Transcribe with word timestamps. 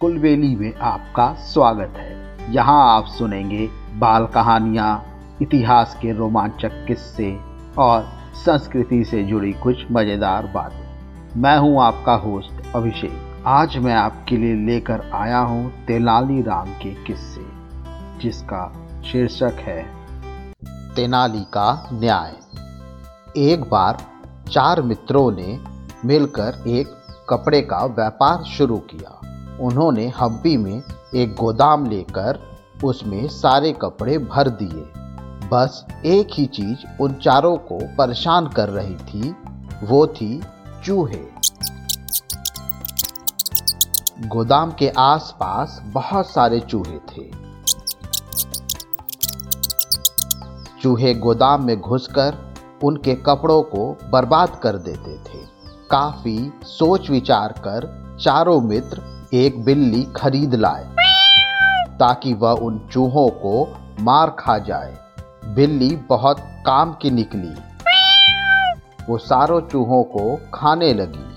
कुलबेली 0.00 0.54
में 0.56 0.74
आपका 0.74 1.32
स्वागत 1.44 1.94
है। 1.96 2.52
यहाँ 2.52 2.76
आप 2.90 3.06
सुनेंगे 3.06 3.66
बाल 3.98 4.26
कहानियाँ, 4.26 4.92
इतिहास 5.42 5.96
के 6.02 6.12
रोमांचक 6.12 6.84
किस्से 6.88 7.28
और 7.78 8.08
संस्कृति 8.36 9.02
से 9.04 9.22
जुड़ी 9.22 9.52
कुछ 9.52 9.84
मज़ेदार 9.92 10.46
बातें। 10.46 11.40
मैं 11.40 11.56
हूँ 11.58 11.82
आपका 11.82 12.14
होस्ट 12.14 12.74
अभिषेक। 12.74 13.44
आज 13.48 13.76
मैं 13.76 13.94
आपके 13.94 14.36
लिए 14.36 14.54
लेकर 14.66 15.10
आया 15.14 15.38
हूँ 15.38 15.70
तेनाली 15.86 16.40
राम 16.42 16.72
के 16.72 16.94
किस्से, 17.04 17.44
जिसका 18.22 18.64
शीर्षक 19.02 19.60
है, 19.60 19.82
तेनाली 20.96 21.44
का 21.52 21.88
न्याय। 21.92 22.36
एक 23.42 23.70
बार 23.70 24.04
चार 24.50 24.82
मित्रों 24.82 25.30
ने 25.32 25.58
मिलकर 26.04 26.62
एक 26.68 26.96
कपड़े 27.30 27.60
का 27.62 27.84
व्यापार 27.86 28.44
शुरू 28.48 28.76
किया। 28.90 29.20
उन्होंने 29.60 30.12
हब्बी 30.20 30.56
में 30.56 30.82
एक 31.14 31.34
गोदाम 31.34 31.86
लेकर 31.86 32.38
उसमें 32.84 33.28
सारे 33.28 33.72
कपड़े 33.72 34.18
भर 34.18 34.48
दिए। 34.48 34.84
बस 35.48 35.86
एक 36.06 36.28
ही 36.32 36.46
चीज़ 36.46 37.02
उन 37.02 37.12
चारों 37.12 37.56
को 37.56 37.78
परेशान 37.96 38.48
कर 38.48 38.68
रही 38.68 38.94
थी, 38.94 39.36
वो 39.82 40.06
थी 40.06 40.42
चूहे। 40.84 41.40
गोदाम 44.28 44.72
के 44.72 44.88
आसपास 44.88 45.82
बहुत 45.84 46.30
सारे 46.30 46.60
चूहे 46.60 46.98
थे। 46.98 47.30
चूहे 50.82 51.14
गोदाम 51.14 51.64
में 51.64 51.80
घुसकर 51.80 52.54
उनके 52.84 53.14
कपड़ों 53.14 53.62
को 53.62 53.98
बर्बाद 54.10 54.60
कर 54.62 54.76
देते 54.76 55.18
थे। 55.18 55.38
काफ़ी 55.90 56.52
सोच 56.62 57.10
विचार 57.10 57.52
कर 57.52 58.00
चारों 58.20 58.60
मित्र 58.60 59.09
एक 59.34 59.64
बिल्ली 59.64 60.02
खरीद 60.16 60.54
लाए, 60.54 60.84
ताकि 61.98 62.34
वह 62.34 62.50
उन 62.50 62.88
चूहों 62.92 63.28
को 63.28 63.76
मार 64.00 64.30
खा 64.38 64.58
जाए। 64.58 64.96
बिल्ली 65.54 65.96
बहुत 65.96 66.36
काम 66.66 66.92
की 66.92 67.10
निकली। 67.10 67.54
वो 69.10 69.18
सारों 69.18 69.60
चूहों 69.60 70.02
को 70.02 70.36
खाने 70.54 70.94
लगी 70.94 71.36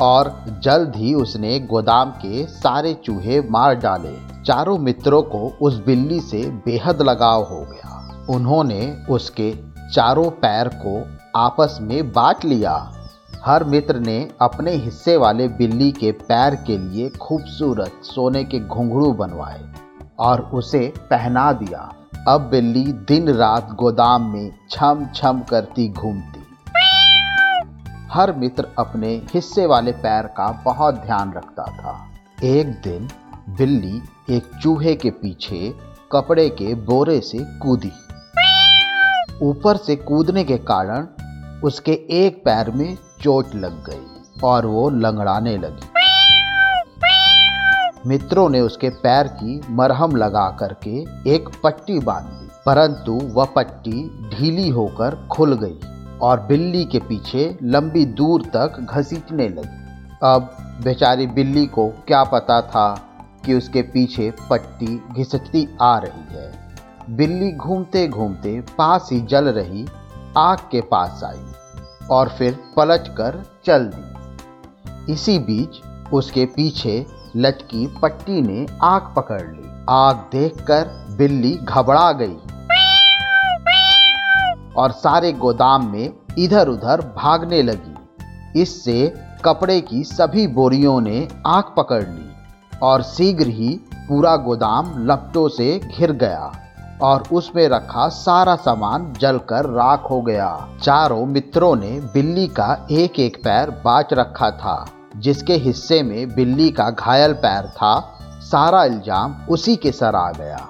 और 0.00 0.44
जल्द 0.64 0.96
ही 0.96 1.14
उसने 1.14 1.60
गोदाम 1.60 2.10
के 2.10 2.46
सारे 2.46 2.94
चूहे 2.94 3.40
मार 3.40 3.74
डाले। 3.74 4.42
चारों 4.44 4.78
मित्रों 4.78 5.22
को 5.22 5.58
उस 5.62 5.84
बिल्ली 5.86 6.20
से 6.20 6.46
बेहद 6.66 7.02
लगाव 7.02 7.42
हो 7.42 7.60
गया। 7.60 8.26
उन्होंने 8.30 8.96
उसके 9.10 9.54
चारों 9.94 10.30
पैर 10.30 10.68
को 10.68 11.18
आपस 11.38 11.78
में 11.80 12.12
बांट 12.12 12.44
लिया। 12.44 12.99
हर 13.44 13.64
मित्र 13.64 14.00
ने 14.00 14.28
अपने 14.42 14.72
हिस्से 14.72 15.16
वाले 15.16 15.48
बिल्ली 15.48 15.90
के 15.92 16.10
पैर 16.12 16.54
के 16.54 16.76
लिए 16.78 17.08
खूबसूरत 17.10 18.00
सोने 18.02 18.44
के 18.44 18.60
घुंघरू 18.60 19.12
बनवाए 19.12 19.60
और 20.18 20.40
उसे 20.54 20.92
पहना 21.10 21.52
दिया। 21.52 21.80
अब 22.28 22.40
बिल्ली 22.40 22.84
दिन 23.08 23.28
रात 23.28 23.70
गोदाम 23.72 24.22
में 24.22 24.50
छम 24.70 25.06
छम 25.14 25.40
करती 25.40 25.88
घूमती। 25.88 26.44
हर 28.12 28.32
मित्र 28.32 28.68
अपने 28.78 29.14
हिस्से 29.34 29.66
वाले 29.66 29.92
पैर 29.92 30.26
का 30.26 30.62
बहुत 30.64 30.94
ध्यान 30.94 31.32
रखता 31.32 31.64
था। 31.64 31.98
एक 32.44 32.66
दिन 32.66 33.08
बिल्ली 33.48 34.02
एक 34.30 34.50
चूहे 34.62 34.94
के 34.94 35.10
पीछे 35.10 35.74
कपड़े 36.12 36.48
के 36.48 36.74
बोरे 36.74 37.20
से 37.20 37.38
कूदी। 37.38 37.92
ऊपर 39.42 39.76
से 39.76 39.96
कूदने 39.96 40.44
के 40.44 40.56
कारण 40.56 41.06
उसके 41.64 41.92
एक 42.10 42.44
पैर 42.44 42.70
में 42.70 42.96
चोट 43.22 43.54
लग 43.54 43.84
गई 43.84 44.40
और 44.44 44.66
वो 44.66 44.88
लंगड़ाने 44.90 45.56
लगी। 45.58 45.88
मित्रों 48.06 48.48
ने 48.48 48.60
उसके 48.60 48.88
पैर 48.88 49.26
की 49.26 49.60
मरहम 49.70 50.16
लगा 50.16 50.48
करके 50.60 51.00
एक 51.34 51.48
पट्टी 51.64 51.98
बाँध 51.98 52.24
दी 52.24 52.48
परंतु 52.66 53.12
वह 53.34 53.44
पट्टी 53.44 54.02
ढीली 54.30 54.68
होकर 54.68 55.14
खुल 55.32 55.54
गई 55.54 55.78
और 56.22 56.40
बिल्ली 56.40 56.84
के 56.84 56.98
पीछे 56.98 57.58
लंबी 57.62 58.04
दूर 58.04 58.42
तक 58.46 58.86
घसीटने 58.90 59.48
लगी। 59.48 60.18
अब 60.22 60.50
बेचारी 60.84 61.26
बिल्ली 61.26 61.66
को 61.66 61.88
क्या 62.06 62.22
पता 62.24 62.60
था 62.62 62.88
कि 63.44 63.54
उसके 63.54 63.82
पीछे 63.82 64.32
पट्टी 64.50 65.00
घिसटती 65.12 65.66
आ 65.82 65.96
रही 65.98 66.36
है। 66.36 66.52
बिल्ली 67.16 67.52
घूमते 67.52 68.08
घूमते 68.08 68.60
पास 68.78 69.08
ही 69.12 69.20
जल 69.20 69.48
रही 69.48 69.86
आग 70.36 70.58
के 70.70 70.80
पास 70.80 71.20
आई। 71.24 71.44
और 72.10 72.28
फिर 72.28 72.58
पलट 72.76 73.08
कर 73.16 73.42
चल 73.64 73.90
दी। 73.94 75.12
इसी 75.12 75.38
बीच 75.38 75.80
उसके 76.12 76.44
पीछे 76.46 77.06
लटकी 77.36 77.86
पट्टी 78.02 78.40
ने 78.42 78.66
आग 78.82 79.12
पकड़ 79.16 79.40
ली। 79.40 79.68
आग 79.88 80.16
देखकर 80.32 80.88
बिल्ली 81.16 81.52
घबरा 81.54 82.10
गई 82.12 82.36
और 84.76 84.90
सारे 84.92 85.32
गोदाम 85.32 85.86
में 85.92 86.12
इधर 86.38 86.68
उधर 86.68 87.00
भागने 87.16 87.62
लगी। 87.62 88.60
इससे 88.60 89.14
कपड़े 89.44 89.80
की 89.80 90.02
सभी 90.04 90.46
बोरियों 90.46 91.00
ने 91.00 91.28
आग 91.46 91.74
पकड़ 91.76 92.02
ली 92.02 92.78
और 92.82 93.02
शीघ्र 93.02 93.46
ही 93.46 93.68
पूरा 93.94 94.36
गोदाम 94.36 94.92
लपटों 95.06 95.48
से 95.48 95.78
घिर 95.78 96.12
गया। 96.12 96.52
और 97.02 97.22
उसमें 97.32 97.68
रखा 97.68 98.08
सारा 98.08 98.54
सामान 98.56 99.12
जलकर 99.20 99.66
राख 99.66 100.06
हो 100.10 100.20
गया। 100.22 100.48
चारों 100.82 101.24
मित्रों 101.26 101.74
ने 101.76 101.90
बिल्ली 102.14 102.46
का 102.48 102.86
एक 102.90 103.18
एक 103.20 103.36
पैर 103.36 103.70
बाच 103.84 104.12
रखा 104.12 104.50
था, 104.50 104.84
जिसके 105.16 105.54
हिस्से 105.54 106.02
में 106.02 106.34
बिल्ली 106.34 106.70
का 106.70 106.90
घायल 106.90 107.32
पैर 107.32 107.66
था। 107.66 107.94
सारा 108.42 108.84
इल्ज़ाम 108.84 109.36
उसी 109.50 109.76
के 109.76 109.92
सर 109.92 110.14
आ 110.14 110.30
गया। 110.32 110.68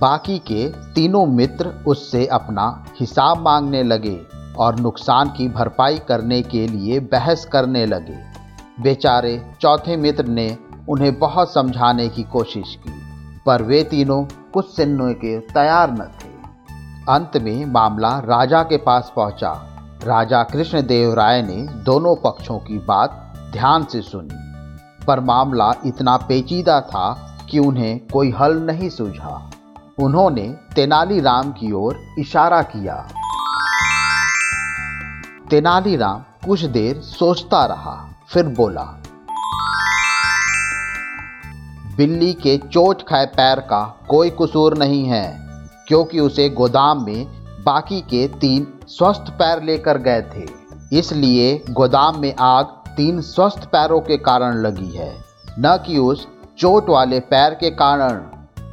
बाकी 0.00 0.38
के 0.38 0.68
तीनों 0.94 1.26
मित्र 1.26 1.72
उससे 1.86 2.26
अपना 2.26 2.84
हिसाब 3.00 3.38
मांगने 3.38 3.82
लगे 3.82 4.20
और 4.58 4.78
नुकसान 4.80 5.28
की 5.28 5.48
भरपाई 5.48 5.98
करने 5.98 6.42
के 6.42 6.66
लिए 6.66 7.00
बहस 7.00 7.44
करने 7.44 7.84
लगे। 7.86 8.18
बेचारे 8.80 9.40
चौथे 9.60 9.96
मित्र 9.96 10.24
ने 10.24 10.56
उन्हें 10.88 11.18
बहुत 11.18 11.52
समझाने 11.52 12.08
की 12.08 12.22
कोशिश 12.22 12.74
की। 12.86 13.07
पर 13.46 13.62
वे 13.62 13.82
तीनों 13.82 14.24
कुछ 14.24 14.76
सुनने 14.76 15.14
के 15.14 15.38
तैयार 15.38 15.90
न 15.90 15.96
थे। 15.96 16.38
अंत 17.12 17.36
में 17.36 17.66
मामला 17.66 18.18
राजा 18.18 18.62
के 18.62 18.76
पास 18.76 19.12
पहुँचा। 19.16 19.52
राजा 20.04 20.42
कृष्णदेव 20.42 21.14
राय 21.14 21.42
ने 21.42 21.66
दोनों 21.84 22.16
पक्षों 22.16 22.58
की 22.58 22.78
बात 22.78 23.34
ध्यान 23.52 23.84
से 23.84 24.02
सुनी। 24.02 24.48
पर 25.06 25.20
मामला 25.20 25.72
इतना 25.86 26.16
पेचीदा 26.16 26.80
था 26.80 27.36
कि 27.50 27.58
उन्हें 27.58 28.00
कोई 28.12 28.30
हल 28.30 28.58
नहीं 28.58 28.88
सूझा। 28.88 29.50
उन्होंने 29.98 30.56
तेनालीराम 30.74 31.52
की 31.52 31.72
ओर 31.72 31.96
इशारा 32.18 32.62
किया। 32.62 33.08
तेनालीराम 35.50 36.24
कुछ 36.46 36.64
देर 36.64 37.00
सोचता 37.00 37.64
रहा, 37.66 38.08
फिर 38.28 38.46
बोला 38.46 39.02
बिल्ली 41.98 42.32
के 42.32 42.56
चोट 42.64 43.02
खाए 43.02 43.24
पैर 43.28 43.60
का 43.60 43.82
कोई 44.08 44.30
कसूर 44.32 44.76
नहीं 44.78 45.04
है, 45.04 45.24
क्योंकि 45.88 46.20
उसे 46.20 46.48
गोदाम 46.50 47.04
में 47.04 47.26
बाकी 47.64 48.00
के 48.02 48.26
तीन 48.40 48.66
स्वस्थ 48.88 49.30
पैर 49.38 49.62
लेकर 49.62 49.98
गए 49.98 50.20
थे। 50.34 50.46
इसलिए 50.98 51.64
गोदाम 51.70 52.20
में 52.20 52.34
आग 52.40 52.66
तीन 52.96 53.20
स्वस्थ 53.22 53.64
पैरों 53.64 54.00
के 54.00 54.16
कारण 54.18 54.62
लगी 54.62 54.90
है, 54.90 55.12
न 55.58 55.76
कि 55.86 55.98
उस 55.98 56.26
चोट 56.58 56.90
वाले 56.90 57.20
पैर 57.26 57.54
के 57.54 57.70
कारण। 57.72 58.20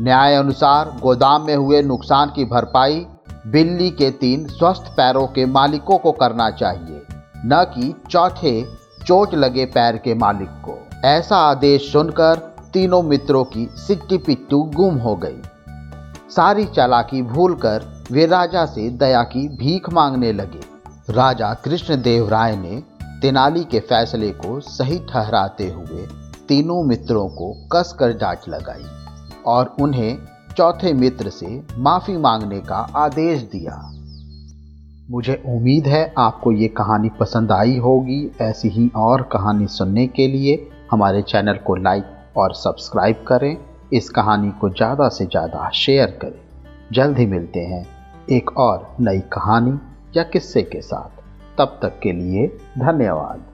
न्याय 0.00 0.34
अनुसार 0.34 0.96
गोदाम 1.02 1.46
में 1.46 1.54
हुए 1.56 1.82
नुकसान 1.82 2.32
की 2.36 2.44
भरपाई 2.46 3.06
बिल्ली 3.46 3.90
के 3.92 4.10
तीन 4.20 4.46
स्वस्थ 4.48 4.92
पैरों 4.96 5.26
के 5.28 5.46
मालिकों 5.48 5.98
को 5.98 6.12
करना 6.14 6.50
चाहिए, 6.52 7.02
न 7.46 7.64
कि 7.74 7.94
चौथे 8.10 8.62
चोट 9.06 9.34
लगे 9.34 9.64
पैर 9.66 9.96
के 9.96 10.14
मालिक 10.16 10.62
को। 10.64 10.78
ऐसा 11.06 11.36
आदेश 11.40 11.92
सुनकर 11.92 12.48
तीनों 12.72 13.02
मित्रों 13.02 13.44
की 13.44 13.68
सिट्टी 13.76 14.18
पिट्टू 14.18 14.62
गुम 14.62 14.94
हो 14.94 15.16
गई। 15.16 15.42
सारी 16.30 16.64
चालाकी 16.64 17.22
भूलकर 17.22 18.04
वे 18.12 18.26
राजा 18.26 18.66
से 18.66 18.88
दया 18.90 19.22
की 19.22 19.48
भीख 19.48 19.90
मांगने 19.92 20.32
लगे। 20.32 20.60
राजा 21.12 21.54
कृष्णदेव 21.54 22.28
राय 22.28 22.56
ने 22.56 22.82
तेनाली 23.22 23.64
के 23.64 23.80
फैसले 23.80 24.30
को 24.30 24.60
सही 24.60 24.98
ठहराते 24.98 25.70
हुए 25.70 26.06
तीनों 26.48 26.82
मित्रों 26.82 27.28
को 27.28 27.68
कसकर 27.72 28.12
डांट 28.12 28.38
लगाई 28.48 28.84
और 29.46 29.76
उन्हें 29.80 30.18
चौथे 30.56 30.92
मित्र 30.92 31.30
से 31.30 31.62
माफ़ी 31.78 32.16
मांगने 32.16 32.60
का 32.60 32.76
आदेश 32.96 33.42
दिया। 33.42 33.92
मुझे 35.10 35.42
उम्मीद 35.46 35.86
है 35.86 36.14
आपको 36.18 36.52
ये 36.52 36.68
कहानी 36.68 37.08
पसंद 37.08 37.52
आई 37.52 37.76
होगी। 37.78 38.30
ऐसी 38.40 38.68
ही 38.68 38.90
और 38.96 39.22
कहानी 39.22 39.66
सुनने 39.66 40.06
के 40.06 40.26
लिए 40.28 40.70
हमारे 40.90 41.22
चैनल 41.22 41.54
को 41.54 41.74
लाइक 41.74 42.04
और 42.36 42.54
सब्सक्राइब 42.54 43.24
करें। 43.28 43.56
इस 43.92 44.10
कहानी 44.10 44.50
को 44.50 44.68
ज़्यादा 44.68 45.08
से 45.08 45.24
ज़्यादा 45.26 45.70
शेयर 45.74 46.18
करें। 46.22 46.40
जल्द 46.92 47.18
ही 47.18 47.26
मिलते 47.26 47.60
हैं 47.60 47.86
एक 48.30 48.58
और 48.58 48.96
नई 49.00 49.20
कहानी 49.32 49.78
या 50.16 50.22
किस्से 50.22 50.62
के 50.62 50.80
साथ। 50.80 51.18
तब 51.58 51.78
तक 51.82 51.98
के 52.02 52.12
लिए 52.12 52.46
धन्यवाद। 52.78 53.44